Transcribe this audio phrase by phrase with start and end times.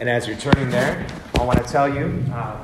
[0.00, 1.06] And as you're turning there,
[1.38, 2.56] I want to tell you uh,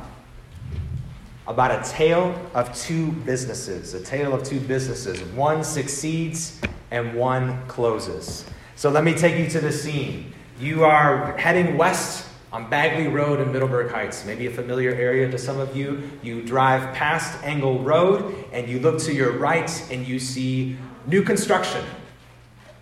[1.46, 3.93] about a tale of two businesses.
[3.93, 5.22] A tale of two businesses.
[5.35, 6.59] One succeeds
[6.91, 8.46] and one closes.
[8.75, 10.33] So let me take you to the scene.
[10.59, 15.37] You are heading west on Bagley Road in Middleburg Heights, maybe a familiar area to
[15.37, 16.11] some of you.
[16.23, 21.23] You drive past Engle Road and you look to your right and you see new
[21.23, 21.84] construction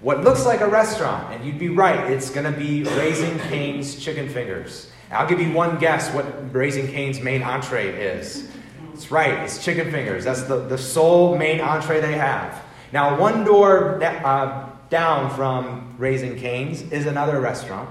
[0.04, 3.96] what looks like a restaurant, and you'd be right, it's going to be Raising Cane's
[3.96, 4.90] Chicken Fingers.
[5.10, 8.46] I'll give you one guess what Raising Cane's main entree is.
[8.92, 10.24] It's right, it's chicken fingers.
[10.24, 12.62] That's the, the sole main entree they have.
[12.92, 17.88] Now, one door uh, down from Raising Cane's is another restaurant,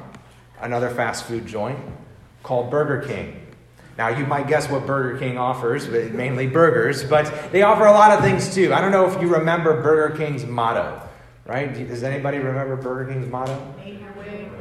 [0.61, 1.79] another fast food joint
[2.43, 3.39] called Burger King.
[3.97, 8.11] Now, you might guess what Burger King offers, mainly burgers, but they offer a lot
[8.11, 8.71] of things too.
[8.71, 11.01] I don't know if you remember Burger King's motto.
[11.45, 11.73] Right?
[11.87, 13.53] Does anybody remember Burger King's motto?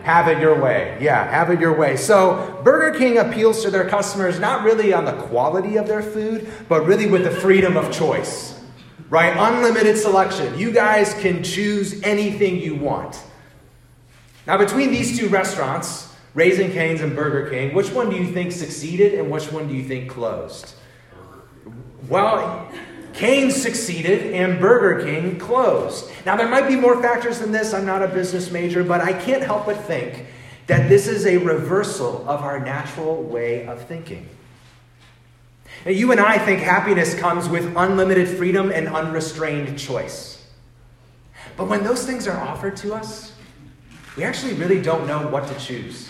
[0.03, 0.99] Have it your way.
[1.01, 1.97] Yeah, have it your way.
[1.97, 6.51] So, Burger King appeals to their customers not really on the quality of their food,
[6.69, 8.61] but really with the freedom of choice.
[9.11, 9.33] Right?
[9.37, 10.59] Unlimited selection.
[10.59, 13.23] You guys can choose anything you want.
[14.47, 18.51] Now, between these two restaurants, Raising Cane's and Burger King, which one do you think
[18.51, 20.75] succeeded and which one do you think closed?
[22.09, 22.69] Well,
[23.13, 26.11] Cane's succeeded and Burger King closed.
[26.25, 27.75] Now, there might be more factors than this.
[27.75, 30.27] I'm not a business major, but I can't help but think
[30.67, 34.29] that this is a reversal of our natural way of thinking.
[35.85, 40.45] Now, you and I think happiness comes with unlimited freedom and unrestrained choice.
[41.57, 43.33] But when those things are offered to us,
[44.17, 46.09] we actually really don't know what to choose.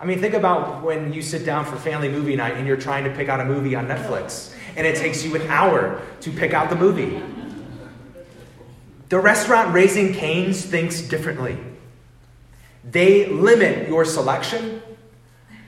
[0.00, 3.04] I mean, think about when you sit down for family movie night and you're trying
[3.04, 6.54] to pick out a movie on Netflix and it takes you an hour to pick
[6.54, 7.22] out the movie.
[9.08, 11.58] The restaurant Raising Cane's thinks differently.
[12.84, 14.82] They limit your selection,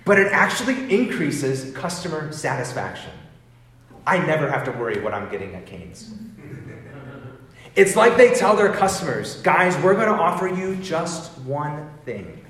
[0.05, 3.13] but it actually increases customer satisfaction.
[4.07, 6.15] I never have to worry what I'm getting at Cane's.
[7.77, 12.45] It's like they tell their customers, guys, we're going to offer you just one thing,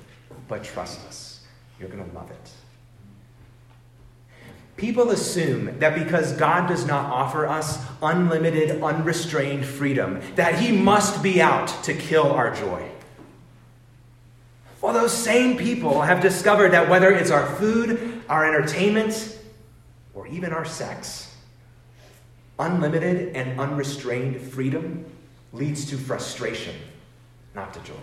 [0.47, 1.41] but trust us,
[1.79, 2.51] you're going to love it.
[4.77, 11.23] People assume that because God does not offer us unlimited, unrestrained freedom, that He must
[11.23, 12.89] be out to kill our joy.
[14.81, 19.39] Well, those same people have discovered that whether it's our food, our entertainment,
[20.13, 21.33] or even our sex,
[22.59, 25.05] unlimited and unrestrained freedom
[25.53, 26.75] leads to frustration,
[27.55, 27.93] not to joy.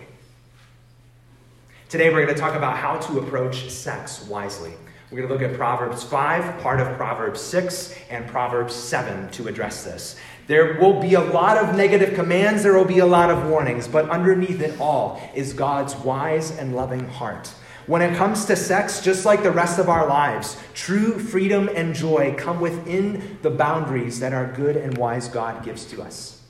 [1.87, 4.73] Today, we're going to talk about how to approach sex wisely.
[5.13, 9.47] We're going to look at Proverbs 5, part of Proverbs 6, and Proverbs 7 to
[9.47, 10.15] address this.
[10.47, 13.87] There will be a lot of negative commands, there will be a lot of warnings,
[13.87, 17.53] but underneath it all is God's wise and loving heart.
[17.85, 21.93] When it comes to sex, just like the rest of our lives, true freedom and
[21.93, 26.41] joy come within the boundaries that our good and wise God gives to us.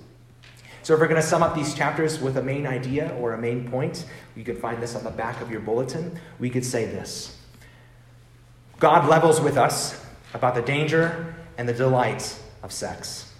[0.84, 3.38] So, if we're going to sum up these chapters with a main idea or a
[3.38, 4.06] main point,
[4.38, 6.18] you can find this on the back of your bulletin.
[6.40, 7.42] We could say this
[8.83, 9.97] God levels with us
[10.33, 13.31] about the danger and the delight of sex.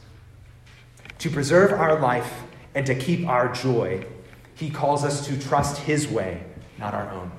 [1.20, 2.44] To preserve our life
[2.74, 4.06] and to keep our joy,
[4.56, 6.46] he calls us to trust his way,
[6.80, 7.30] not our own.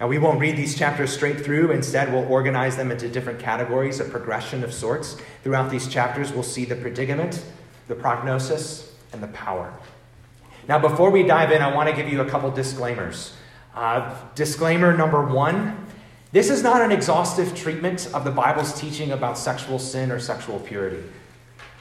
[0.00, 1.70] Now, we won't read these chapters straight through.
[1.70, 5.18] Instead, we'll organize them into different categories, a progression of sorts.
[5.44, 7.40] Throughout these chapters, we'll see the predicament,
[7.86, 9.72] the prognosis, and the power.
[10.66, 13.32] Now, before we dive in, I want to give you a couple disclaimers.
[13.76, 15.81] Uh, disclaimer number one
[16.32, 20.58] this is not an exhaustive treatment of the Bible's teaching about sexual sin or sexual
[20.58, 21.02] purity.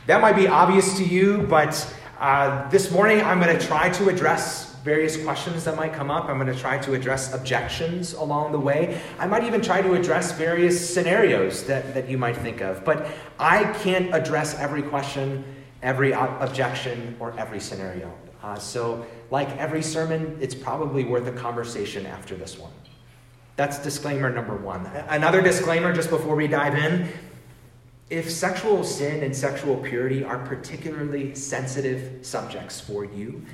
[0.07, 1.88] That might be obvious to you, but
[2.19, 6.25] uh, this morning I'm going to try to address various questions that might come up.
[6.28, 9.00] I'm going to try to address objections along the way.
[9.19, 12.84] I might even try to address various scenarios that, that you might think of.
[12.84, 13.07] But
[13.40, 15.45] I can't address every question,
[15.81, 18.13] every objection, or every scenario.
[18.44, 22.72] Uh, so, like every sermon, it's probably worth a conversation after this one.
[23.55, 24.85] That's disclaimer number one.
[25.09, 27.09] Another disclaimer just before we dive in
[28.11, 33.45] if sexual sin and sexual purity are particularly sensitive subjects for you,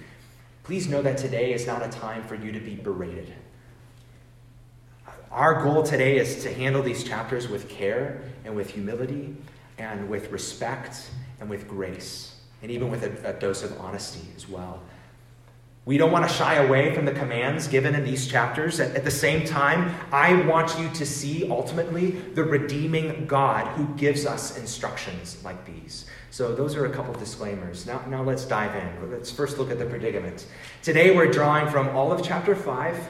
[0.64, 3.32] please know that today is not a time for you to be berated.
[5.30, 9.38] Our goal today is to handle these chapters with care and with humility
[9.78, 11.08] and with respect
[11.40, 12.34] and with grace,
[12.64, 14.82] and even with a, a dose of honesty as well.
[15.88, 18.82] We don't want to shy away from the commands given in these chapters.
[18.82, 24.26] At, the same time, I want you to see ultimately the redeeming God who gives
[24.26, 26.06] us instructions like these.
[26.30, 27.86] So, those are a couple of disclaimers.
[27.86, 29.10] Now, now let's dive in.
[29.10, 30.48] Let's first look at the predicament.
[30.84, 33.10] Today, we're drawing from all of chapter 5,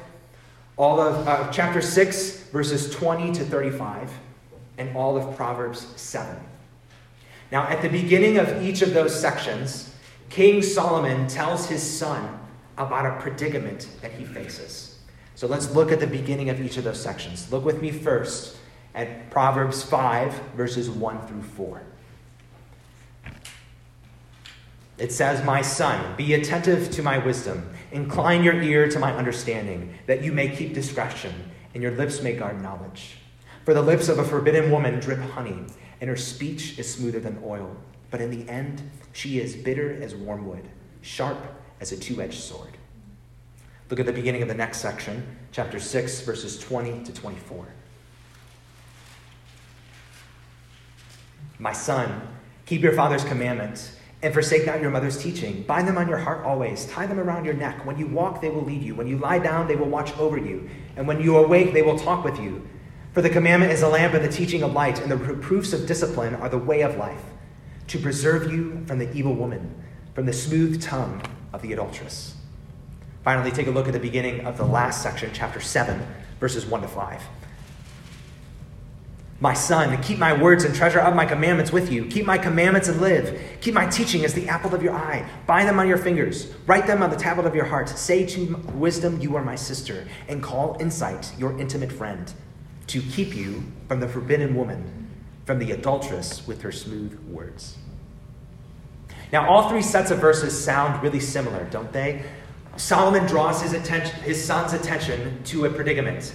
[0.77, 4.13] all of uh, chapter 6, verses 20 to 35,
[4.77, 6.39] and all of Proverbs 7.
[7.51, 9.95] Now, at the beginning of each of those sections,
[10.29, 12.37] King Solomon tells his son
[12.77, 14.99] about a predicament that he faces.
[15.35, 17.51] So let's look at the beginning of each of those sections.
[17.51, 18.57] Look with me first
[18.95, 21.81] at Proverbs 5, verses 1 through 4.
[24.97, 29.93] It says, My son, be attentive to my wisdom, incline your ear to my understanding,
[30.07, 33.17] that you may keep discretion, and your lips may guard knowledge.
[33.63, 35.65] For the lips of a forbidden woman drip honey,
[36.01, 37.75] and her speech is smoother than oil.
[38.09, 40.67] But in the end, she is bitter as wormwood,
[41.01, 41.37] sharp
[41.79, 42.77] as a two edged sword.
[43.89, 47.67] Look at the beginning of the next section, chapter 6, verses 20 to 24.
[51.59, 52.27] My son,
[52.65, 55.63] keep your father's commandments and forsake not your mother's teaching.
[55.63, 56.85] Bind them on your heart always.
[56.87, 57.85] Tie them around your neck.
[57.85, 58.95] When you walk, they will lead you.
[58.95, 60.69] When you lie down, they will watch over you.
[60.95, 62.67] And when you awake, they will talk with you.
[63.13, 65.87] For the commandment is a lamp and the teaching of light, and the reproofs of
[65.87, 67.23] discipline are the way of life,
[67.87, 69.73] to preserve you from the evil woman,
[70.13, 71.21] from the smooth tongue
[71.53, 72.35] of the adulteress.
[73.23, 76.05] Finally, take a look at the beginning of the last section, chapter 7,
[76.39, 77.21] verses 1 to 5.
[79.39, 82.05] My son, keep my words and treasure up my commandments with you.
[82.05, 83.39] Keep my commandments and live.
[83.61, 85.29] Keep my teaching as the apple of your eye.
[85.45, 86.51] Bind them on your fingers.
[86.65, 87.87] Write them on the tablet of your heart.
[87.87, 92.33] Say to wisdom, You are my sister, and call insight your intimate friend,
[92.87, 95.07] to keep you from the forbidden woman,
[95.45, 97.77] from the adulteress with her smooth words.
[99.31, 102.23] Now, all three sets of verses sound really similar, don't they?
[102.77, 106.33] Solomon draws his, attention, his son's attention to a predicament.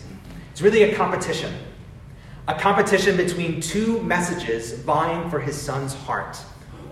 [0.50, 1.54] It's really a competition
[2.48, 6.36] a competition between two messages vying for his son's heart.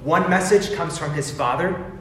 [0.04, 1.92] One message comes from his father,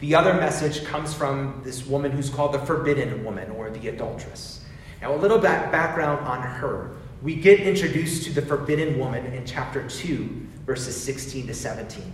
[0.00, 4.64] the other message comes from this woman who's called the forbidden woman or the adulteress.
[5.00, 6.96] Now, a little bit background on her.
[7.22, 12.12] We get introduced to the forbidden woman in chapter 2, verses 16 to 17.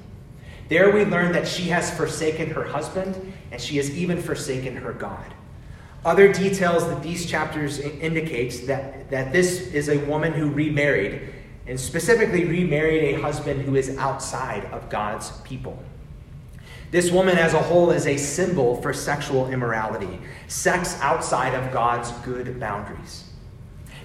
[0.69, 4.93] There we learn that she has forsaken her husband and she has even forsaken her
[4.93, 5.35] God.
[6.05, 11.33] Other details that these chapters indicate that, that this is a woman who remarried,
[11.67, 15.83] and specifically remarried a husband who is outside of God's people.
[16.91, 22.13] This woman as a whole is a symbol for sexual immorality, sex outside of God's
[22.25, 23.24] good boundaries.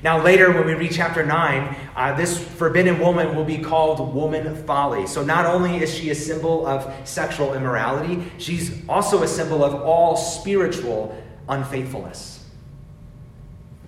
[0.02, 4.56] Now, later, when we read chapter 9, uh, this forbidden woman will be called woman
[4.66, 5.06] folly.
[5.08, 9.76] So, not only is she a symbol of sexual immorality, she's also a symbol of
[9.82, 12.46] all spiritual unfaithfulness.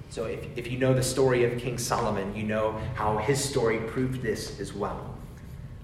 [0.09, 3.77] So, if, if you know the story of King Solomon, you know how his story
[3.77, 5.15] proved this as well.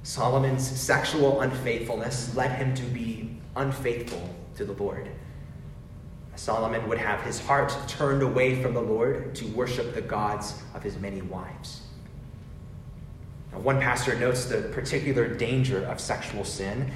[0.04, 5.10] Solomon's sexual unfaithfulness led him to be unfaithful to the Lord.
[6.38, 10.84] Solomon would have his heart turned away from the Lord to worship the gods of
[10.84, 11.82] his many wives.
[13.52, 16.92] Now, one pastor notes the particular danger of sexual sin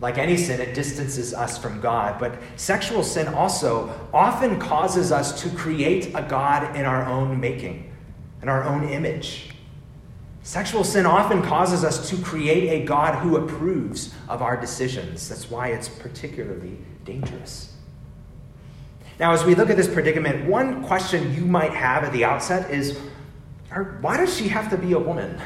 [0.00, 2.18] like any sin, it distances us from God.
[2.18, 7.92] But sexual sin also often causes us to create a God in our own making,
[8.42, 9.50] in our own image.
[10.42, 15.28] Sexual sin often causes us to create a God who approves of our decisions.
[15.28, 17.69] That's why it's particularly dangerous.
[19.20, 22.70] Now, as we look at this predicament, one question you might have at the outset
[22.70, 22.98] is
[24.00, 25.38] why does she have to be a woman?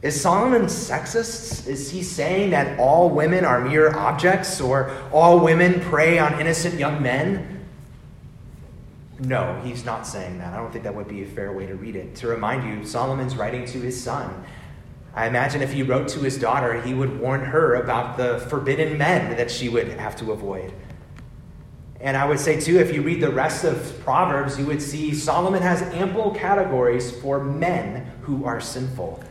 [0.00, 1.66] Is Solomon sexist?
[1.66, 6.76] Is he saying that all women are mere objects or all women prey on innocent
[6.80, 7.66] young men?
[9.18, 10.54] No, he's not saying that.
[10.54, 12.14] I don't think that would be a fair way to read it.
[12.16, 14.46] To remind you, Solomon's writing to his son.
[15.14, 18.96] I imagine if he wrote to his daughter, he would warn her about the forbidden
[18.96, 20.72] men that she would have to avoid.
[22.00, 25.14] And I would say, too, if you read the rest of Proverbs, you would see
[25.14, 29.22] Solomon has ample categories for men who are sinful.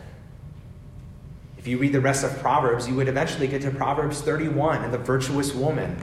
[1.58, 4.94] If you read the rest of Proverbs, you would eventually get to Proverbs 31 and
[4.94, 5.98] the virtuous woman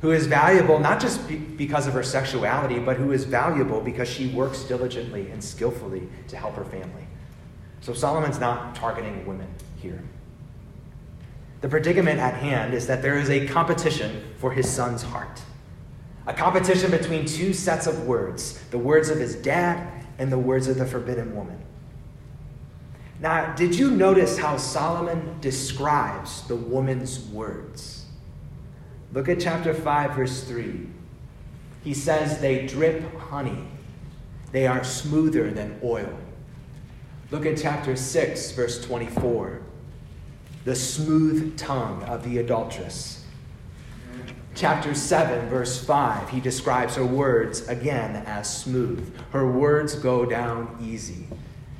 [0.00, 4.08] who is valuable not just be- because of her sexuality, but who is valuable because
[4.08, 7.06] she works diligently and skillfully to help her family.
[7.82, 10.02] So Solomon's not targeting women here.
[11.60, 15.42] The predicament at hand is that there is a competition for his son's heart.
[16.26, 20.68] A competition between two sets of words the words of his dad and the words
[20.68, 21.60] of the forbidden woman.
[23.20, 28.06] Now, did you notice how Solomon describes the woman's words?
[29.12, 30.86] Look at chapter 5, verse 3.
[31.82, 33.66] He says, They drip honey,
[34.52, 36.18] they are smoother than oil.
[37.30, 39.62] Look at chapter 6, verse 24.
[40.64, 43.19] The smooth tongue of the adulteress.
[44.54, 49.16] Chapter 7, verse 5, he describes her words again as smooth.
[49.30, 51.26] Her words go down easy.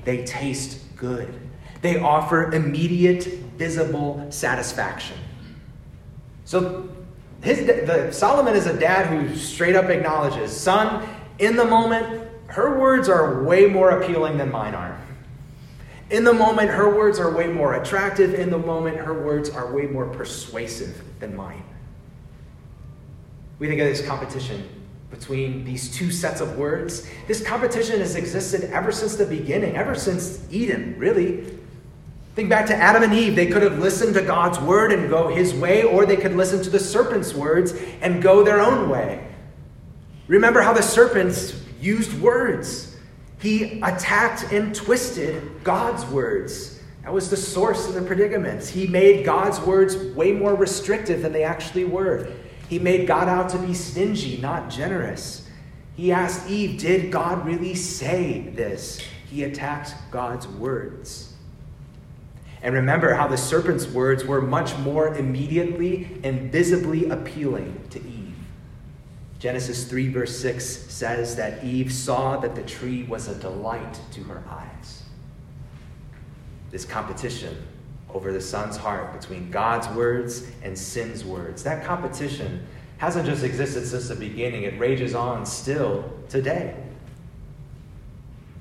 [0.05, 1.35] They taste good.
[1.83, 5.17] They offer immediate, visible satisfaction.
[6.45, 6.89] So
[7.43, 11.09] his, the, Solomon is a dad who straight up acknowledges, son,
[11.39, 15.01] in the moment, her words are way more appealing than mine are.
[16.11, 18.35] In the moment, her words are way more attractive.
[18.35, 21.63] In the moment, her words are way more persuasive than mine.
[23.61, 24.69] We think of this competition
[25.11, 27.07] between these two sets of words.
[27.29, 31.59] This competition has existed ever since the beginning, ever since Eden, really.
[32.35, 33.37] Think back to Adam and Eve.
[33.37, 36.63] They could have listened to God's word and go his way, or they could listen
[36.63, 39.29] to the serpent's words and go their own way.
[40.27, 42.97] Remember how the serpents used words.
[43.41, 46.81] He attacked and twisted God's words.
[47.03, 48.69] That was the source of the predicaments.
[48.69, 52.33] He made God's words way more restrictive than they actually were.
[52.71, 55.49] He made God out to be stingy, not generous.
[55.97, 59.01] He asked Eve, Did God really say this?
[59.29, 61.35] He attacked God's words.
[62.63, 68.37] And remember how the serpent's words were much more immediately and visibly appealing to Eve.
[69.41, 74.23] Genesis 3, verse 6 says that Eve saw that the tree was a delight to
[74.23, 75.03] her eyes.
[76.71, 77.57] This competition
[78.15, 82.67] over the son's heart between God's words and sin's words, that competition
[82.99, 86.77] hasn't just existed since the beginning, it rages on still today.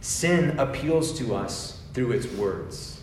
[0.02, 3.02] Sin appeals to us through its words,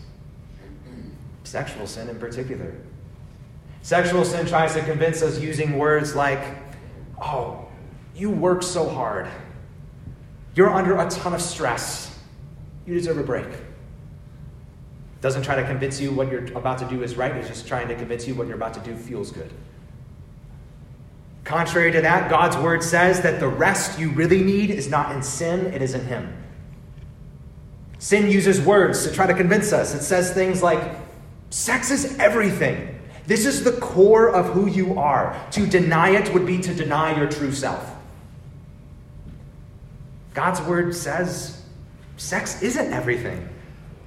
[1.45, 2.75] sexual sin in particular.
[3.83, 6.43] Sexual sin tries to convince us using words like,
[7.23, 7.69] oh,
[8.15, 9.29] you work so hard.
[10.55, 12.19] You're under a ton of stress.
[12.87, 13.47] You deserve a break.
[15.21, 17.89] Doesn't try to convince you what you're about to do is right, it's just trying
[17.89, 19.51] to convince you what you're about to do feels good.
[21.45, 25.23] Contrary to that, God's word says that the rest you really need is not in
[25.23, 26.37] sin, it is in Him.
[27.99, 29.95] Sin uses words to try to convince us.
[29.95, 30.97] It says things like,
[31.51, 33.01] sex is everything.
[33.27, 35.41] This is the core of who you are.
[35.53, 37.95] To deny it would be to deny your true self.
[40.35, 41.63] God's word says
[42.17, 43.49] sex isn't everything.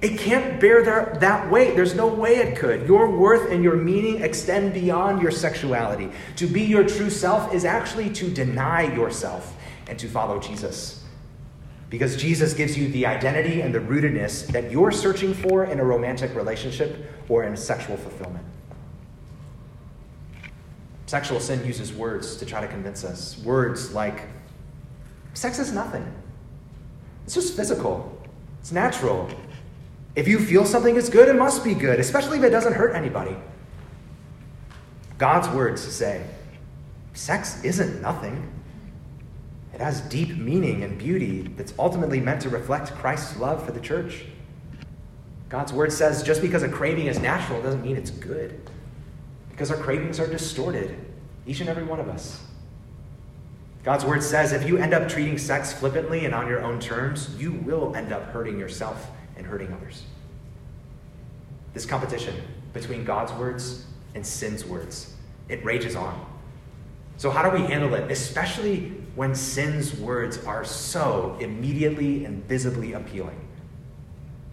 [0.02, 1.76] It can't bear their, that weight.
[1.76, 2.86] There's no way it could.
[2.86, 6.10] Your worth and your meaning extend beyond your sexuality.
[6.36, 9.54] To be your true self is actually to deny yourself
[9.88, 11.04] and to follow Jesus.
[11.90, 15.84] Because Jesus gives you the identity and the rootedness that you're searching for in a
[15.84, 18.46] romantic relationship or in sexual fulfillment.
[21.06, 23.36] Sexual sin uses words to try to convince us.
[23.38, 24.22] Words like,
[25.34, 26.06] sex is nothing.
[27.24, 28.16] It's just physical,
[28.60, 29.28] it's natural.
[30.16, 32.94] If you feel something is good, it must be good, especially if it doesn't hurt
[32.94, 33.36] anybody.
[35.18, 36.24] God's words say
[37.12, 38.50] sex isn't nothing.
[39.72, 43.80] It has deep meaning and beauty that's ultimately meant to reflect Christ's love for the
[43.80, 44.24] church.
[45.48, 48.60] God's word says just because a craving is natural doesn't mean it's good.
[49.50, 50.96] Because our cravings are distorted,
[51.46, 52.42] each and every one of us.
[53.82, 57.34] God's word says if you end up treating sex flippantly and on your own terms,
[57.38, 60.04] you will end up hurting yourself and hurting others.
[61.72, 62.36] This competition
[62.74, 65.14] between God's words and sin's words,
[65.48, 66.26] it rages on.
[67.16, 72.92] So, how do we handle it, especially when sin's words are so immediately and visibly
[72.92, 73.40] appealing?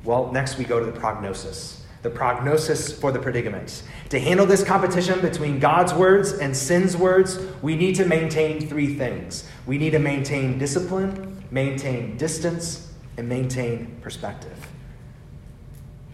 [0.05, 3.83] Well, next we go to the prognosis the prognosis for the predicament.
[4.09, 8.95] To handle this competition between God's words and sin's words, we need to maintain three
[8.95, 9.45] things.
[9.65, 14.55] We need to maintain discipline, maintain distance, and maintain perspective.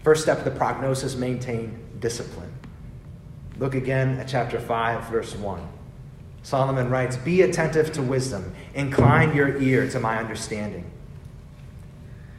[0.04, 2.52] First step of the prognosis maintain discipline.
[3.58, 5.66] Look again at chapter 5, verse 1.
[6.42, 10.84] Solomon writes, Be attentive to wisdom, incline your ear to my understanding.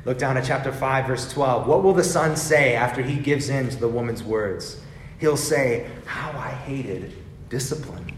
[0.05, 1.67] Look down at chapter 5, verse 12.
[1.67, 4.79] What will the son say after he gives in to the woman's words?
[5.19, 7.13] He'll say, How I hated
[7.49, 8.11] discipline.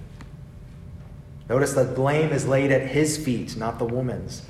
[1.48, 4.42] Notice that blame is laid at his feet, not the woman's.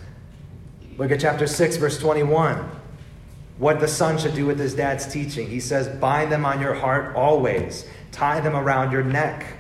[0.98, 2.68] Look at chapter 6, verse 21.
[3.58, 5.50] What the son should do with his dad's teaching.
[5.50, 9.58] He says, Bind them on your heart always, tie them around your neck.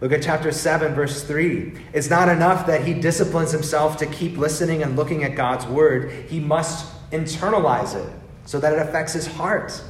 [0.00, 1.72] Look at chapter 7, verse 3.
[1.92, 6.10] It's not enough that he disciplines himself to keep listening and looking at God's word,
[6.28, 8.12] he must internalize it
[8.44, 9.82] so that it affects his heart.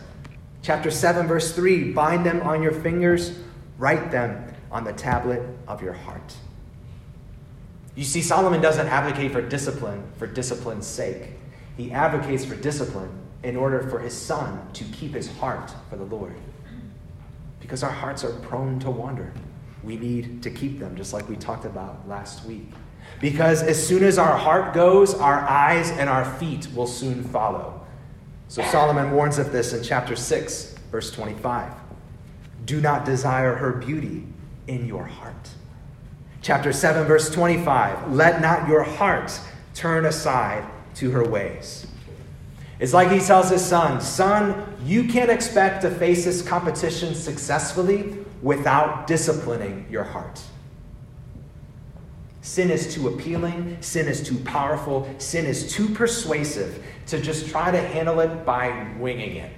[0.63, 3.39] Chapter 7, verse 3 bind them on your fingers,
[3.79, 6.37] write them on the tablet of your heart.
[7.95, 11.31] You see, Solomon doesn't advocate for discipline for discipline's sake.
[11.77, 16.05] He advocates for discipline in order for his son to keep his heart for the
[16.05, 16.35] Lord.
[17.61, 19.33] Because our hearts are prone to wander.
[19.83, 22.73] we need to keep them, just like we talked about last week.
[23.21, 27.87] Because as soon as our heart goes, our eyes and our feet will soon follow.
[28.49, 31.71] So Solomon warns of this in chapter 6, verse 25.
[32.65, 34.27] Do not desire her beauty
[34.67, 35.51] in your heart.
[36.41, 38.13] Chapter 7, verse 25.
[38.13, 39.39] Let not your heart
[39.75, 41.87] turn aside to her ways.
[42.81, 48.19] It's like he tells his son, Son, you can't expect to face this competition successfully
[48.43, 50.41] without disciplining your heart.
[52.43, 57.71] Sin is too appealing, sin is too powerful, sin is too persuasive to just try
[57.71, 59.53] to handle it by winging it.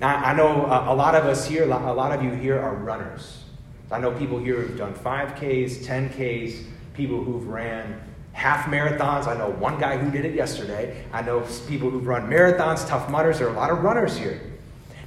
[0.00, 3.44] Now, I know a lot of us here, a lot of you here are runners.
[3.90, 6.64] I know people here who've done 5Ks, 10Ks,
[6.94, 8.00] people who've ran
[8.32, 9.26] half marathons.
[9.26, 11.04] I know one guy who did it yesterday.
[11.12, 13.38] I know people who've run marathons, Tough Mudders.
[13.38, 14.40] There are a lot of runners here.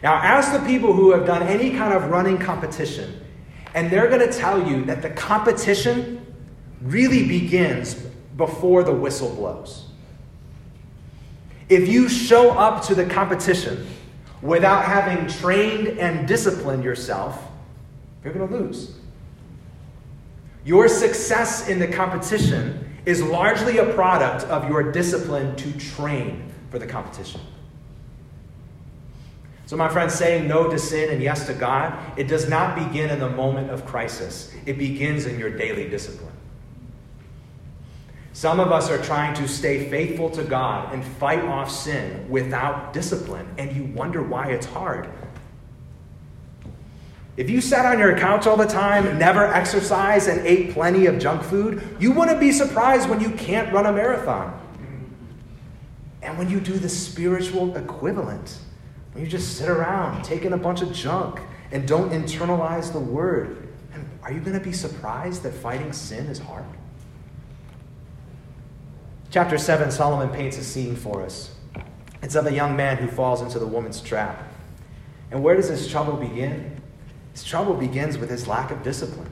[0.04, 3.20] Now, ask the people who have done any kind of running competition,
[3.74, 6.26] and they're going to tell you that the competition
[6.82, 7.96] really begins
[8.38, 9.88] before the whistle blows.
[11.70, 13.88] If you show up to the competition
[14.42, 17.42] without having trained and disciplined yourself,
[18.24, 18.96] you're going to lose.
[20.64, 26.80] Your success in the competition is largely a product of your discipline to train for
[26.80, 27.42] the competition.
[29.68, 33.10] So, my friends, saying no to sin and yes to God, it does not begin
[33.10, 34.54] in the moment of crisis.
[34.66, 36.32] It begins in your daily discipline.
[38.34, 42.94] Some of us are trying to stay faithful to God and fight off sin without
[42.94, 45.10] discipline, and you wonder why it's hard.
[47.38, 51.20] If you sat on your couch all the time, never exercised, and ate plenty of
[51.20, 54.58] junk food, you wouldn't be surprised when you can't run a marathon.
[56.22, 58.58] And when you do the spiritual equivalent,
[59.12, 63.68] when you just sit around taking a bunch of junk and don't internalize the word,
[64.24, 66.66] are you going to be surprised that fighting sin is hard?
[69.30, 71.54] Chapter 7, Solomon paints a scene for us.
[72.24, 74.42] It's of a young man who falls into the woman's trap.
[75.30, 76.82] And where does his trouble begin?
[77.36, 79.30] His trouble begins with his lack of discipline,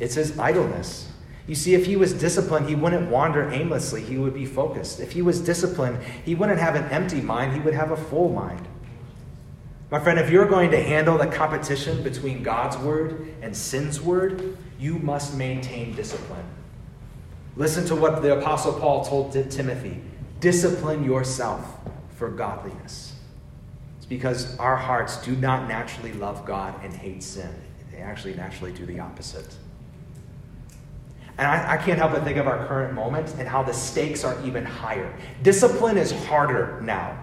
[0.00, 1.08] it's his idleness.
[1.46, 4.02] You see, if he was disciplined, he wouldn't wander aimlessly.
[4.02, 5.00] He would be focused.
[5.00, 7.54] If he was disciplined, he wouldn't have an empty mind.
[7.54, 8.68] He would have a full mind.
[9.90, 14.58] My friend, if you're going to handle the competition between God's word and sin's word,
[14.78, 16.44] you must maintain discipline.
[17.56, 20.02] Listen to what the Apostle Paul told Timothy
[20.40, 21.78] discipline yourself
[22.10, 23.14] for godliness
[24.08, 27.54] because our hearts do not naturally love God and hate sin.
[27.92, 29.54] They actually naturally do the opposite.
[31.36, 34.24] And I, I, can't help but think of our current moment and how the stakes
[34.24, 35.14] are even higher.
[35.42, 37.16] Discipline is harder now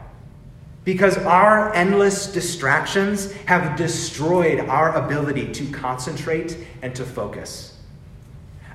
[0.85, 7.77] because our endless distractions have destroyed our ability to concentrate and to focus.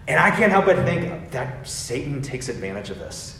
[0.08, 3.39] And I can't help but think that Satan takes advantage of this.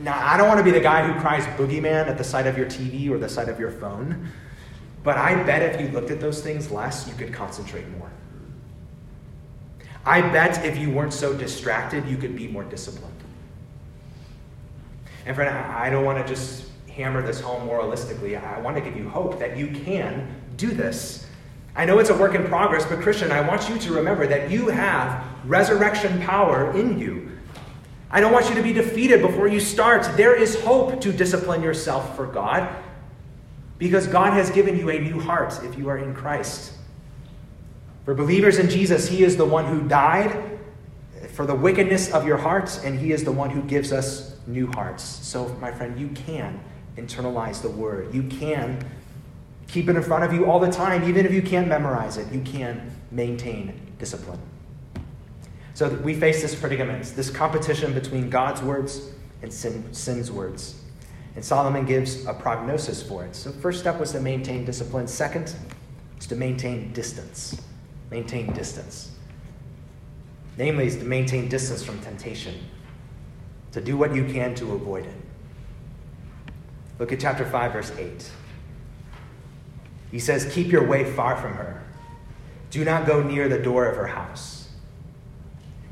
[0.00, 2.58] Now, I don't want to be the guy who cries boogeyman at the sight of
[2.58, 4.28] your TV or the sight of your phone,
[5.02, 8.10] but I bet if you looked at those things less, you could concentrate more.
[10.04, 13.14] I bet if you weren't so distracted, you could be more disciplined.
[15.26, 18.42] And friend, I don't want to just hammer this home moralistically.
[18.42, 21.26] I want to give you hope that you can do this.
[21.76, 24.50] I know it's a work in progress, but Christian, I want you to remember that
[24.50, 27.30] you have resurrection power in you.
[28.14, 30.08] I don't want you to be defeated before you start.
[30.16, 32.72] There is hope to discipline yourself for God
[33.76, 36.74] because God has given you a new heart if you are in Christ.
[38.04, 40.60] For believers in Jesus, He is the one who died
[41.32, 44.68] for the wickedness of your hearts, and He is the one who gives us new
[44.68, 45.02] hearts.
[45.02, 46.60] So, my friend, you can
[46.96, 48.14] internalize the Word.
[48.14, 48.78] You can
[49.66, 52.32] keep it in front of you all the time, even if you can't memorize it.
[52.32, 54.38] You can maintain discipline.
[55.74, 59.10] So we face this predicament, this competition between God's words
[59.42, 60.80] and sin, sin's words.
[61.34, 63.34] And Solomon gives a prognosis for it.
[63.34, 65.08] So, first step was to maintain discipline.
[65.08, 65.52] Second
[66.18, 67.60] is to maintain distance.
[68.12, 69.10] Maintain distance.
[70.56, 72.54] Namely, is to maintain distance from temptation,
[73.72, 75.16] to do what you can to avoid it.
[77.00, 78.30] Look at chapter 5, verse 8.
[80.12, 81.82] He says, Keep your way far from her.
[82.70, 84.63] Do not go near the door of her house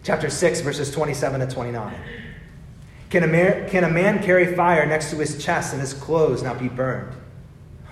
[0.03, 1.95] chapter 6, verses 27 to 29.
[3.11, 6.43] Can a, man, can a man carry fire next to his chest and his clothes
[6.43, 7.15] not be burned?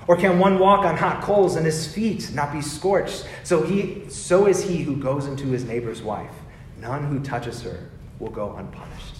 [0.08, 3.28] Or can one walk on hot coals and his feet not be scorched?
[3.44, 6.34] So, he, so is he who goes into his neighbor's wife.
[6.78, 9.16] None who touches her will go unpunished.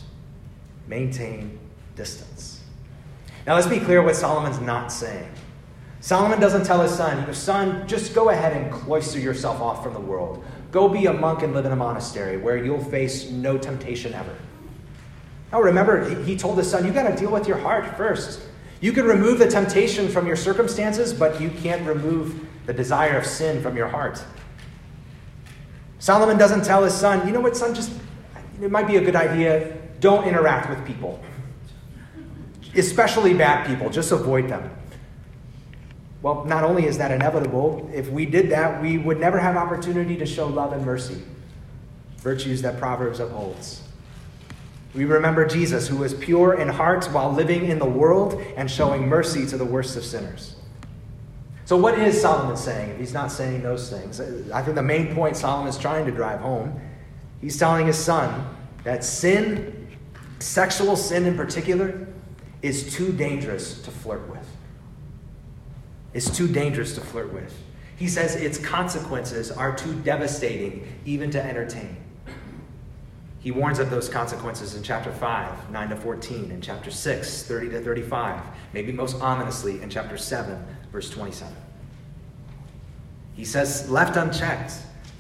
[0.89, 1.59] Maintain
[1.95, 2.65] distance.
[3.47, 5.31] Now, let's be clear what Solomon's not saying.
[6.01, 10.01] Solomon doesn't tell his son, son, just go ahead and cloister yourself off from the
[10.01, 10.43] world.
[10.71, 14.35] Go be a monk and live in a monastery where you'll face no temptation ever.
[15.51, 18.41] Now remember, he told his son, you got to deal with your heart first.
[18.81, 23.27] You can remove the temptation from your circumstances, but you can't remove the desire of
[23.27, 24.23] sin from your heart.
[25.99, 27.93] Solomon doesn't tell his son, you know what, son, just
[28.63, 29.77] it might be a good idea.
[30.01, 31.23] Don't interact with people,
[32.75, 33.91] especially bad people.
[33.91, 34.71] Just avoid them.
[36.23, 40.17] Well, not only is that inevitable, if we did that, we would never have opportunity
[40.19, 41.23] to show love and mercy,
[42.19, 43.83] virtues that Proverbs upholds.
[44.95, 49.09] We remember Jesus, who was pure in heart while living in the world and showing
[49.09, 50.57] mercy to the worst of sinners.
[51.65, 54.21] So, what is Solomon saying if he's not saying those things?
[54.51, 56.81] I think the main point Solomon is trying to drive home,
[57.41, 58.45] he's telling his son
[58.83, 59.89] that sin,
[60.41, 62.09] sexual sin in particular,
[62.61, 64.40] is too dangerous to flirt with.
[66.13, 67.55] It's too dangerous to flirt with.
[67.97, 71.97] He says its consequences are too devastating even to entertain.
[73.41, 77.71] He warns of those consequences in chapter 5, 9 to 14, in chapter 6, 30
[77.71, 78.43] to 35,
[78.75, 81.55] maybe most ominously in chapter 7, verse 27.
[83.35, 84.75] He says, left unchecked,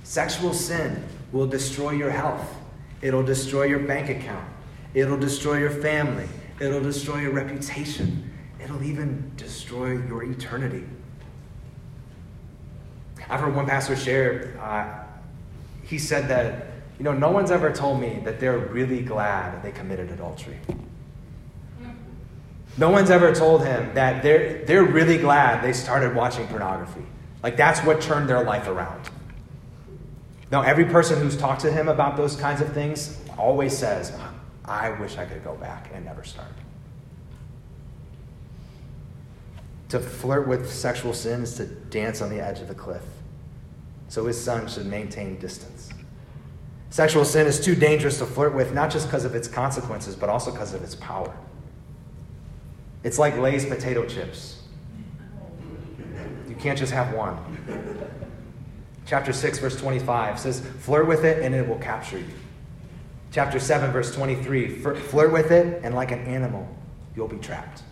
[0.04, 2.56] sexual sin will destroy your health,
[3.00, 4.46] it'll destroy your bank account,
[4.92, 6.28] it'll destroy your family,
[6.60, 8.29] it'll destroy your reputation,
[8.62, 10.84] it'll even destroy your eternity.
[13.28, 15.06] I've heard one pastor share, uh,
[15.82, 16.66] he said that
[17.00, 20.58] you know, no one's ever told me that they're really glad they committed adultery.
[22.76, 27.02] No one's ever told him that they're, they're really glad they started watching pornography.
[27.42, 29.08] Like, that's what turned their life around.
[30.50, 34.12] Now, every person who's talked to him about those kinds of things always says,
[34.66, 36.52] I wish I could go back and never start.
[39.90, 43.02] To flirt with sexual sins, to dance on the edge of the cliff.
[44.08, 45.90] So his son should maintain distance.
[46.90, 50.28] Sexual sin is too dangerous to flirt with, not just because of its consequences, but
[50.28, 51.32] also because of its power.
[53.04, 54.62] It's like Lay's potato chips.
[56.48, 57.38] You can't just have one.
[59.06, 62.26] Chapter 6, verse 25 says, Flirt with it and it will capture you.
[63.32, 66.68] Chapter 7, verse 23 Flirt with it and like an animal,
[67.14, 67.82] you'll be trapped.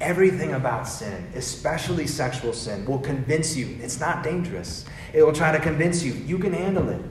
[0.00, 4.86] Everything about sin, especially sexual sin, will convince you it's not dangerous.
[5.12, 7.02] It will try to convince you you can handle it.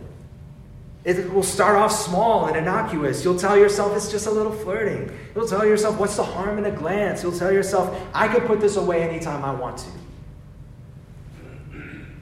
[1.05, 3.23] It will start off small and innocuous.
[3.23, 5.09] You'll tell yourself it's just a little flirting.
[5.33, 7.23] You'll tell yourself, what's the harm in a glance?
[7.23, 9.89] You'll tell yourself, I could put this away anytime I want to.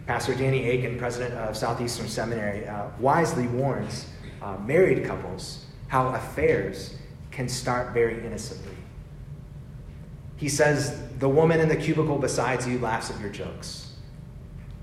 [0.05, 4.07] Pastor Danny Akin, president of Southeastern Seminary, uh, wisely warns
[4.41, 6.95] uh, married couples how affairs
[7.31, 8.75] can start very innocently.
[10.37, 13.93] He says, The woman in the cubicle beside you laughs at your jokes.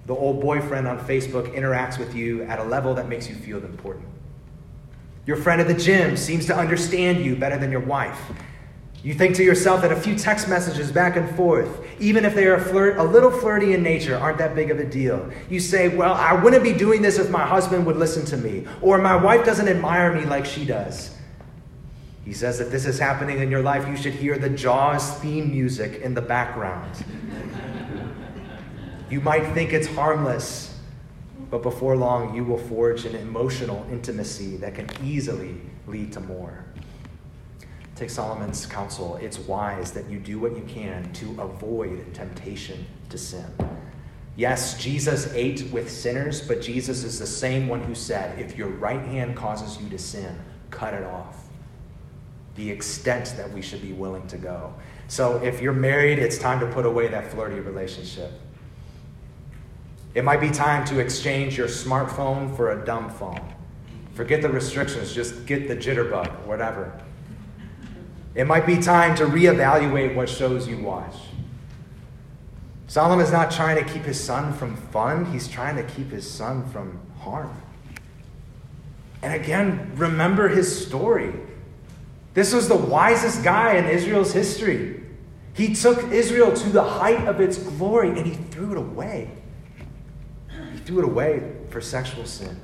[0.07, 3.59] The old boyfriend on Facebook interacts with you at a level that makes you feel
[3.59, 4.07] important.
[5.25, 8.21] Your friend at the gym seems to understand you better than your wife.
[9.03, 12.47] You think to yourself that a few text messages back and forth, even if they
[12.47, 15.31] are flirt, a little flirty in nature, aren't that big of a deal.
[15.49, 18.67] You say, Well, I wouldn't be doing this if my husband would listen to me,
[18.83, 21.14] or my wife doesn't admire me like she does.
[22.25, 25.51] He says that this is happening in your life, you should hear the Jaws theme
[25.51, 27.05] music in the background.
[29.11, 30.79] You might think it's harmless,
[31.51, 36.65] but before long, you will forge an emotional intimacy that can easily lead to more.
[37.95, 39.17] Take Solomon's counsel.
[39.17, 43.45] It's wise that you do what you can to avoid temptation to sin.
[44.37, 48.69] Yes, Jesus ate with sinners, but Jesus is the same one who said, if your
[48.69, 50.37] right hand causes you to sin,
[50.71, 51.44] cut it off.
[52.55, 54.73] The extent that we should be willing to go.
[55.09, 58.33] So if you're married, it's time to put away that flirty relationship.
[60.15, 63.53] It might be time to exchange your smartphone for a dumb phone.
[64.15, 66.93] Forget the restrictions, just get the jitterbug, whatever.
[68.37, 71.15] It might be time to reevaluate what shows you watch.
[72.87, 76.31] Solomon is not trying to keep his son from fun, he's trying to keep his
[76.31, 77.61] son from harm.
[79.23, 81.33] And again, remember his story.
[82.35, 85.01] This was the wisest guy in Israel's history.
[85.55, 89.31] He took Israel to the height of its glory and he threw it away
[90.73, 92.61] He threw it away for sexual sin.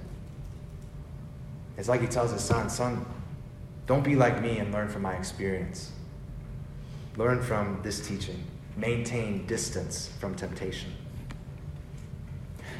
[1.78, 3.06] It's like he tells his son, Son,
[3.86, 5.92] don't be like me and learn from my experience.
[7.16, 8.42] Learn from this teaching.
[8.76, 10.92] Maintain distance from temptation.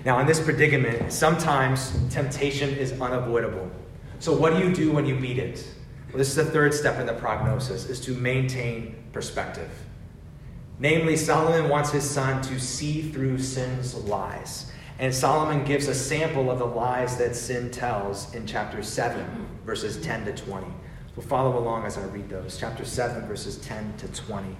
[0.05, 3.71] Now, in this predicament, sometimes temptation is unavoidable.
[4.19, 5.67] So, what do you do when you meet it?
[6.11, 9.71] Well, this is the third step in the prognosis, is to maintain perspective.
[10.81, 14.73] Namely, Solomon wants his son to see through sin's lies.
[14.99, 19.25] And Solomon gives a sample of the lies that sin tells in chapter 7,
[19.65, 20.67] verses 10 to 20.
[21.15, 22.59] So follow along as I read those.
[22.59, 24.57] Chapter 7, verses 10 to 20.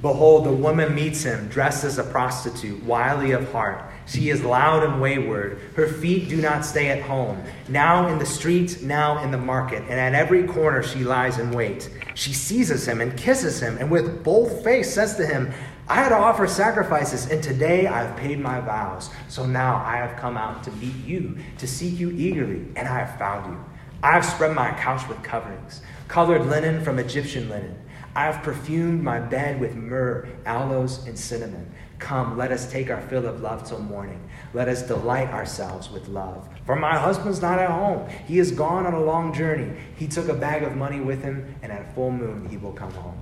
[0.00, 3.91] Behold, the woman meets him, dressed as a prostitute, wily of heart.
[4.06, 5.60] She is loud and wayward.
[5.76, 7.42] Her feet do not stay at home.
[7.68, 11.52] Now in the streets, now in the market, and at every corner she lies in
[11.52, 11.88] wait.
[12.14, 15.52] She seizes him and kisses him, and with bold face says to him,
[15.88, 19.10] I had to offer sacrifices, and today I have paid my vows.
[19.28, 23.00] So now I have come out to meet you, to seek you eagerly, and I
[23.00, 23.64] have found you.
[24.02, 27.78] I have spread my couch with coverings, colored linen from Egyptian linen.
[28.14, 31.72] I have perfumed my bed with myrrh, aloes, and cinnamon.
[32.02, 34.28] Come, let us take our fill of love till morning.
[34.54, 36.48] Let us delight ourselves with love.
[36.66, 38.08] For my husband's not at home.
[38.26, 39.78] He is gone on a long journey.
[39.94, 42.92] He took a bag of money with him, and at full moon he will come
[42.94, 43.20] home.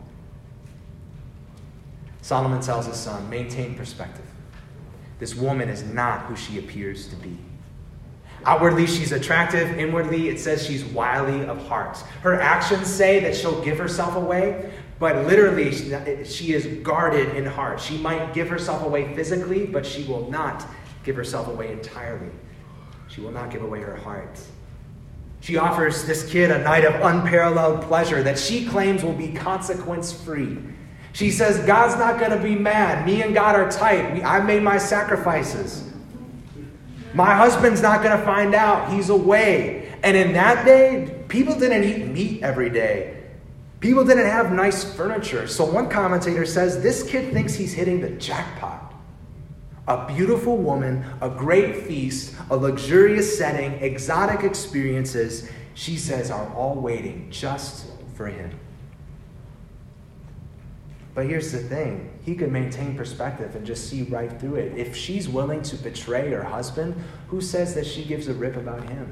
[2.23, 4.25] Solomon tells his son, maintain perspective.
[5.19, 7.37] This woman is not who she appears to be.
[8.47, 9.79] Outwardly, she's attractive.
[9.79, 11.99] Inwardly, it says she's wily of heart.
[12.23, 15.73] Her actions say that she'll give herself away, but literally,
[16.25, 17.81] she is guarded in heart.
[17.81, 20.67] She might give herself away physically, but she will not
[21.05, 22.31] give herself away entirely.
[23.09, 24.39] She will not give away her heart.
[25.41, 30.13] She offers this kid a night of unparalleled pleasure that she claims will be consequence
[30.13, 30.59] free.
[31.15, 33.07] She says, God's not going to be mad.
[33.07, 34.23] Me and God are tight.
[34.23, 35.91] I've made my sacrifices.
[37.15, 38.93] My husband's not going to find out.
[38.93, 39.91] He's away.
[40.03, 43.20] And in that day, people didn't eat meat every day.
[43.81, 45.47] People didn't have nice furniture.
[45.49, 48.95] So one commentator says this kid thinks he's hitting the jackpot.
[49.89, 56.75] A beautiful woman, a great feast, a luxurious setting, exotic experiences, she says, are all
[56.75, 58.51] waiting just for him.
[61.15, 64.79] But here's the thing he could maintain perspective and just see right through it.
[64.79, 66.95] If she's willing to betray her husband,
[67.29, 69.11] who says that she gives a rip about him?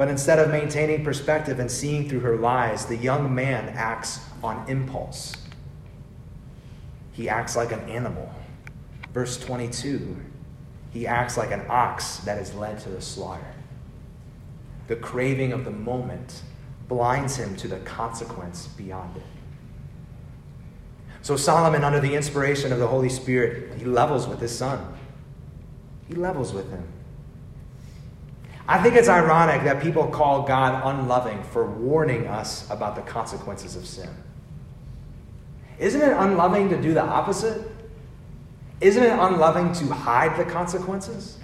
[0.00, 4.66] But instead of maintaining perspective and seeing through her lies, the young man acts on
[4.66, 5.34] impulse.
[7.12, 8.32] He acts like an animal.
[9.12, 10.16] Verse 22
[10.94, 13.52] he acts like an ox that is led to the slaughter.
[14.88, 16.44] The craving of the moment
[16.88, 19.22] blinds him to the consequence beyond it.
[21.20, 24.94] So Solomon, under the inspiration of the Holy Spirit, he levels with his son.
[26.08, 26.88] He levels with him.
[28.70, 33.74] I think it's ironic that people call God unloving for warning us about the consequences
[33.74, 34.08] of sin.
[35.80, 37.68] Isn't it unloving to do the opposite?
[38.80, 41.36] Isn't it unloving to hide the consequences?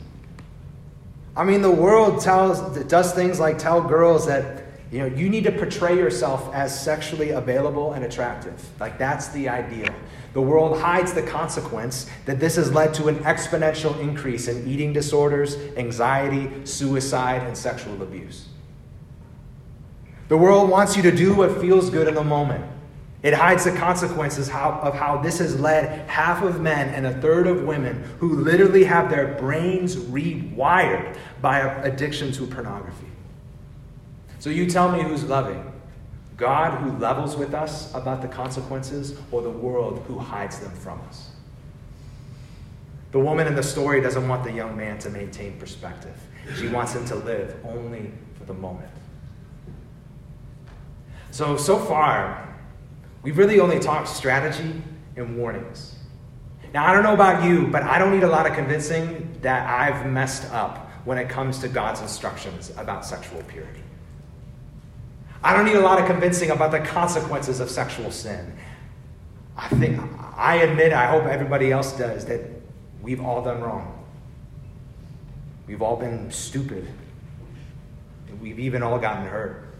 [1.36, 4.62] I mean, the world tells, does things like tell girls that
[4.92, 8.64] you know, you need to portray yourself as sexually available and attractive.
[8.78, 9.92] Like that's the ideal.
[10.36, 14.92] The world hides the consequence that this has led to an exponential increase in eating
[14.92, 18.46] disorders, anxiety, suicide, and sexual abuse.
[20.28, 22.62] The world wants you to do what feels good in the moment.
[23.22, 27.46] It hides the consequences of how this has led half of men and a third
[27.46, 33.08] of women who literally have their brains rewired by addiction to pornography.
[34.38, 35.72] So you tell me who's loving
[36.36, 41.00] God who levels with us about the consequences, or the world who hides them from
[41.08, 41.30] us?
[43.12, 46.20] The woman in the story doesn't want the young man to maintain perspective.
[46.58, 48.90] She wants him to live only for the moment.
[51.30, 52.54] So, so far,
[53.22, 54.82] we've really only talked strategy
[55.16, 55.94] and warnings.
[56.74, 59.66] Now, I don't know about you, but I don't need a lot of convincing that
[59.68, 63.80] I've messed up when it comes to God's instructions about sexual purity.
[65.42, 68.56] I don't need a lot of convincing about the consequences of sexual sin.
[69.56, 70.00] I think,
[70.36, 72.40] I admit, I hope everybody else does, that
[73.00, 74.04] we've all done wrong.
[75.66, 76.86] We've all been stupid.
[78.40, 79.74] We've even all gotten hurt.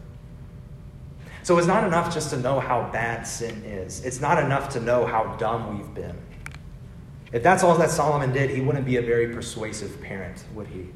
[1.43, 4.05] So it's not enough just to know how bad sin is.
[4.05, 6.17] It's not enough to know how dumb we've been.
[7.33, 10.89] If that's all that Solomon did, he wouldn't be a very persuasive parent, would he?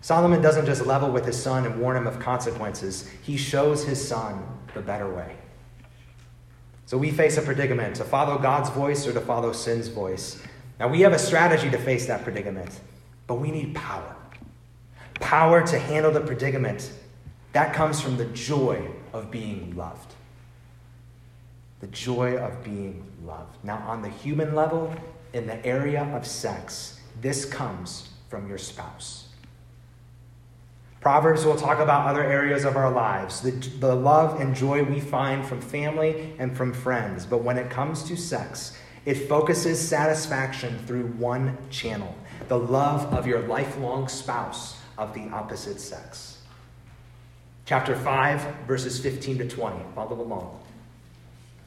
[0.00, 4.06] Solomon doesn't just level with his son and warn him of consequences, he shows his
[4.06, 4.42] son
[4.74, 5.36] the better way.
[6.86, 10.42] So we face a predicament to follow God's voice or to follow sin's voice.
[10.80, 12.80] Now we have a strategy to face that predicament,
[13.26, 14.16] but we need power.
[15.14, 16.90] Power to handle the predicament.
[17.52, 20.14] That comes from the joy of being loved.
[21.80, 23.62] The joy of being loved.
[23.64, 24.94] Now, on the human level,
[25.32, 29.27] in the area of sex, this comes from your spouse.
[31.00, 34.98] Proverbs will talk about other areas of our lives, the, the love and joy we
[34.98, 37.24] find from family and from friends.
[37.24, 42.14] But when it comes to sex, it focuses satisfaction through one channel
[42.48, 46.38] the love of your lifelong spouse of the opposite sex.
[47.66, 49.84] Chapter 5, verses 15 to 20.
[49.94, 50.58] Follow along.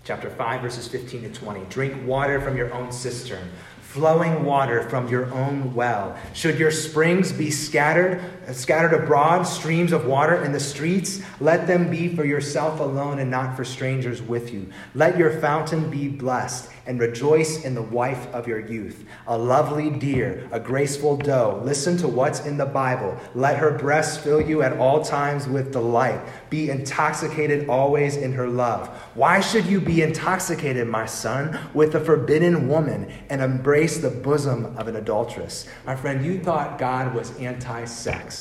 [0.04, 1.66] Chapter 5, verses 15 to 20.
[1.70, 3.48] Drink water from your own cistern
[3.92, 6.18] flowing water from your own well.
[6.34, 11.90] Should your springs be scattered, scattered abroad, streams of water in the streets, let them
[11.90, 14.70] be for yourself alone and not for strangers with you.
[14.96, 19.90] Let your fountain be blessed and rejoice in the wife of your youth, a lovely
[19.90, 21.62] deer, a graceful doe.
[21.64, 23.18] Listen to what's in the Bible.
[23.36, 26.20] Let her breasts fill you at all times with delight.
[26.50, 28.88] Be intoxicated always in her love.
[29.14, 34.76] Why should you be intoxicated, my son, with a forbidden woman and embrace the bosom
[34.78, 35.68] of an adulteress?
[35.86, 38.41] My friend, you thought God was anti sex.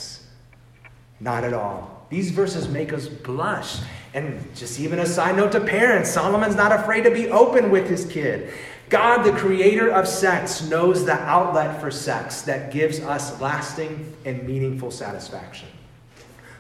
[1.20, 2.06] Not at all.
[2.09, 3.78] These verses make us blush.
[4.12, 7.88] And just even a side note to parents Solomon's not afraid to be open with
[7.88, 8.52] his kid.
[8.88, 14.42] God, the creator of sex, knows the outlet for sex that gives us lasting and
[14.44, 15.68] meaningful satisfaction.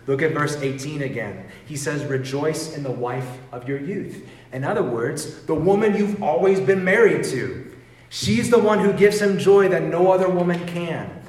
[0.06, 1.46] Look at verse 18 again.
[1.66, 4.28] He says, Rejoice in the wife of your youth.
[4.52, 7.70] In other words, the woman you've always been married to.
[8.08, 11.19] She's the one who gives him joy that no other woman can.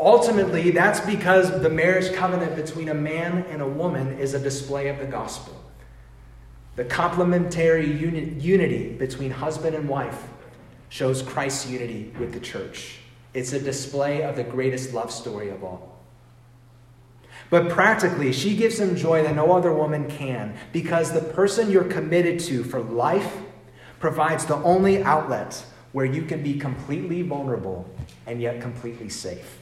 [0.00, 4.88] Ultimately, that's because the marriage covenant between a man and a woman is a display
[4.88, 5.54] of the gospel.
[6.76, 10.26] The complementary uni- unity between husband and wife
[10.88, 13.00] shows Christ's unity with the church.
[13.34, 15.98] It's a display of the greatest love story of all.
[17.50, 21.84] But practically, she gives him joy that no other woman can because the person you're
[21.84, 23.36] committed to for life
[23.98, 27.86] provides the only outlet where you can be completely vulnerable
[28.26, 29.59] and yet completely safe.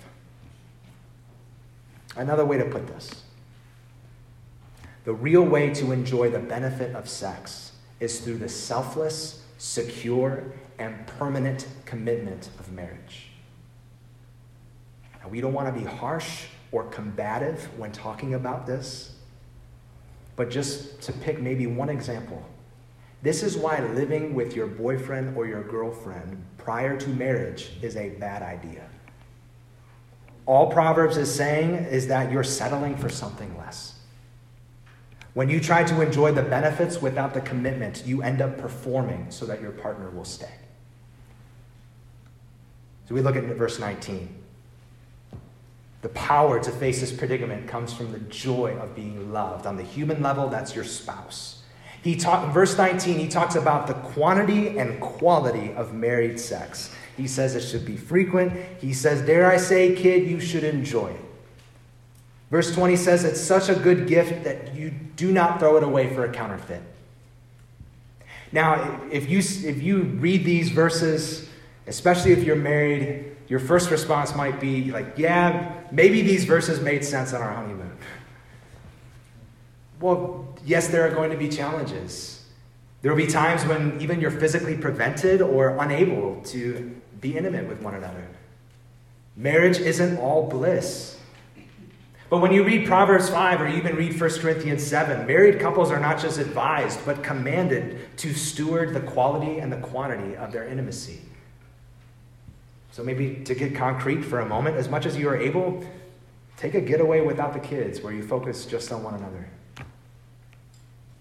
[2.19, 3.23] Another way to put this
[5.05, 10.45] the real way to enjoy the benefit of sex is through the selfless, secure,
[10.79, 13.29] and permanent commitment of marriage.
[15.23, 19.15] Now, we don't want to be harsh or combative when talking about this,
[20.37, 22.45] but just to pick maybe one example.
[23.23, 28.11] This is why living with your boyfriend or your girlfriend prior to marriage is a
[28.11, 28.85] bad idea.
[30.49, 33.97] All Proverbs is saying is that you're settling for something less.
[35.35, 39.45] When you try to enjoy the benefits without the commitment, you end up performing so
[39.45, 40.55] that your partner will stay.
[43.07, 44.37] So we look at verse 19.
[46.01, 49.67] The power to face this predicament comes from the joy of being loved.
[49.67, 51.63] On the human level, that's your spouse.
[52.03, 56.95] He talk, in verse 19, he talks about the quantity and quality of married sex.
[57.19, 58.53] He says it should be frequent.
[58.81, 61.21] He says, Dare I say, kid, you should enjoy it.
[62.51, 66.15] Verse 20 says it's such a good gift that you do not throw it away
[66.15, 66.81] for a counterfeit.
[68.53, 71.49] Now, if you, if you read these verses,
[71.89, 77.05] especially if you're married, your first response might be like, yeah, maybe these verses made
[77.05, 77.93] sense on our honeymoon.
[80.01, 82.47] Well, yes, there are going to be challenges.
[83.03, 87.81] There will be times when even you're physically prevented or unable to be intimate with
[87.83, 88.27] one another.
[89.37, 91.19] Marriage isn't all bliss.
[92.31, 96.01] But when you read Proverbs 5 or even read 1 Corinthians 7, married couples are
[96.01, 101.21] not just advised, but commanded to steward the quality and the quantity of their intimacy.
[102.93, 105.85] So, maybe to get concrete for a moment, as much as you are able,
[106.57, 109.49] take a getaway without the kids where you focus just on one another.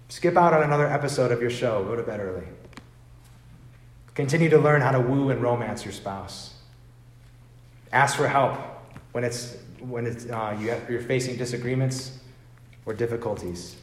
[0.10, 2.48] Skip out on another episode of your show, go to bed early.
[4.17, 6.56] Continue to learn how to woo and romance your spouse.
[7.93, 8.58] Ask for help
[9.12, 12.17] when it's when it's, uh, you have, you're facing disagreements
[12.88, 13.75] or difficulties.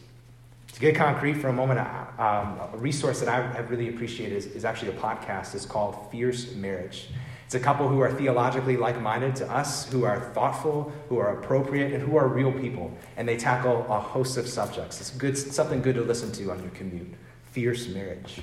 [0.73, 4.37] To get concrete for a moment, uh, um, a resource that I have really appreciated
[4.37, 5.55] is, is actually a podcast.
[5.55, 7.11] It's called Fierce Marriage.
[7.47, 11.39] It's a couple who are theologically like minded to us, who are thoughtful, who are
[11.39, 12.93] appropriate, and who are real people.
[13.17, 15.01] And they tackle a host of subjects.
[15.01, 17.15] It's good, something good to listen to on your commute.
[17.53, 18.41] Fierce Marriage.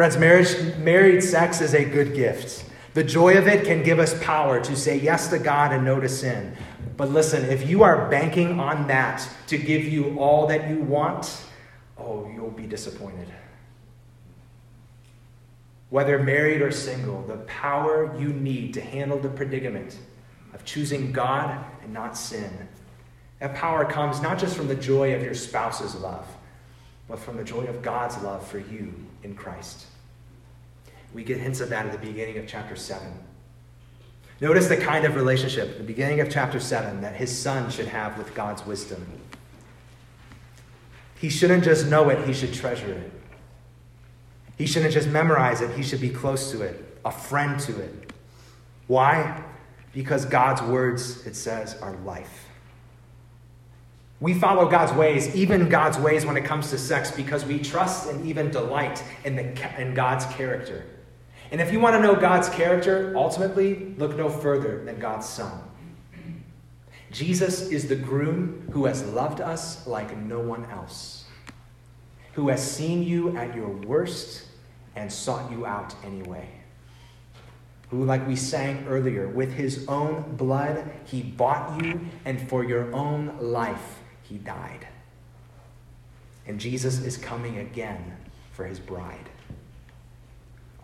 [0.00, 2.64] Friends, marriage, married sex is a good gift.
[2.94, 6.00] The joy of it can give us power to say yes to God and no
[6.00, 6.56] to sin.
[6.96, 11.42] But listen, if you are banking on that to give you all that you want,
[11.98, 13.28] oh, you'll be disappointed.
[15.90, 19.98] Whether married or single, the power you need to handle the predicament
[20.54, 22.50] of choosing God and not sin.
[23.38, 26.26] That power comes not just from the joy of your spouse's love,
[27.06, 29.88] but from the joy of God's love for you in Christ.
[31.14, 33.06] We get hints of that at the beginning of chapter 7.
[34.40, 38.16] Notice the kind of relationship, the beginning of chapter 7, that his son should have
[38.16, 39.06] with God's wisdom.
[41.18, 43.12] He shouldn't just know it, he should treasure it.
[44.56, 48.12] He shouldn't just memorize it, he should be close to it, a friend to it.
[48.86, 49.44] Why?
[49.92, 52.46] Because God's words, it says, are life.
[54.20, 58.08] We follow God's ways, even God's ways when it comes to sex, because we trust
[58.08, 60.84] and even delight in, the, in God's character.
[61.50, 65.60] And if you want to know God's character, ultimately, look no further than God's Son.
[67.10, 71.24] Jesus is the groom who has loved us like no one else,
[72.34, 74.44] who has seen you at your worst
[74.94, 76.48] and sought you out anyway.
[77.90, 82.94] Who, like we sang earlier, with his own blood, he bought you, and for your
[82.94, 84.86] own life, he died.
[86.46, 88.16] And Jesus is coming again
[88.52, 89.28] for his bride.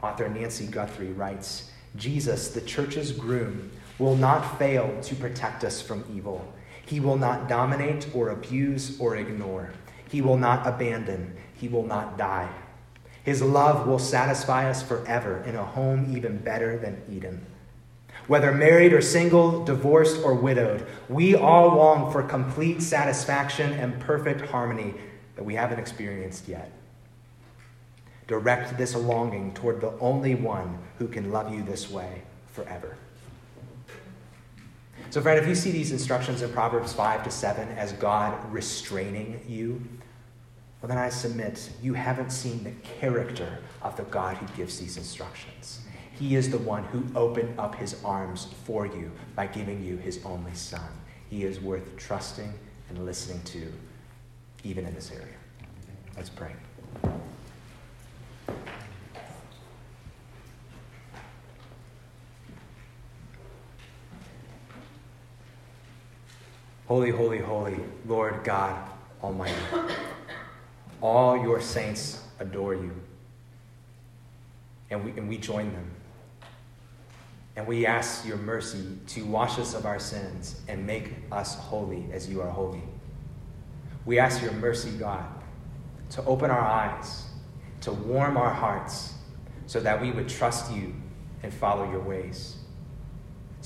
[0.02, 6.04] Author Nancy Guthrie writes Jesus, the church's groom, will not fail to protect us from
[6.14, 6.52] evil.
[6.84, 9.72] He will not dominate or abuse or ignore.
[10.08, 11.36] He will not abandon.
[11.54, 12.48] He will not die.
[13.24, 17.44] His love will satisfy us forever in a home even better than Eden.
[18.28, 24.42] Whether married or single, divorced or widowed, we all long for complete satisfaction and perfect
[24.42, 24.94] harmony
[25.36, 26.70] that we haven't experienced yet.
[28.26, 32.22] Direct this longing toward the only one who can love you this way
[32.52, 32.96] forever.
[35.10, 39.40] So, friend, if you see these instructions in Proverbs 5 to 7 as God restraining
[39.46, 39.80] you,
[40.80, 44.96] well, then I submit you haven't seen the character of the God who gives these
[44.96, 45.80] instructions.
[46.18, 50.20] He is the one who opened up his arms for you by giving you his
[50.24, 50.88] only son.
[51.28, 52.52] He is worth trusting
[52.88, 53.72] and listening to,
[54.64, 55.36] even in this area.
[56.16, 56.52] Let's pray.
[66.86, 68.88] Holy, holy, holy, Lord God
[69.20, 69.56] Almighty.
[71.02, 72.92] All your saints adore you.
[74.90, 75.90] And we, and we join them.
[77.56, 82.06] And we ask your mercy to wash us of our sins and make us holy
[82.12, 82.82] as you are holy.
[84.04, 85.24] We ask your mercy, God,
[86.10, 87.24] to open our eyes,
[87.80, 89.14] to warm our hearts,
[89.66, 90.94] so that we would trust you
[91.42, 92.55] and follow your ways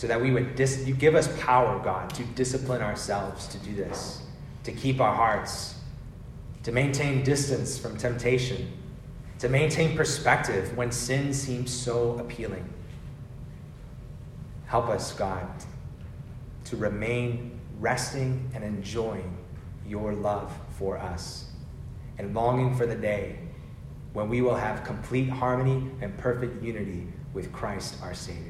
[0.00, 3.74] so that we would dis- you give us power, God, to discipline ourselves to do
[3.74, 4.22] this,
[4.64, 5.74] to keep our hearts,
[6.62, 8.72] to maintain distance from temptation,
[9.40, 12.66] to maintain perspective when sin seems so appealing.
[14.64, 15.46] Help us, God,
[16.64, 19.36] to remain resting and enjoying
[19.86, 21.50] your love for us
[22.16, 23.38] and longing for the day
[24.14, 28.49] when we will have complete harmony and perfect unity with Christ our Savior.